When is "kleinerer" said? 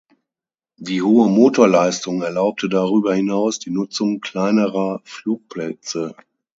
4.19-5.01